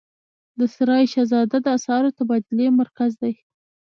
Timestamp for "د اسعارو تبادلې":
1.61-2.67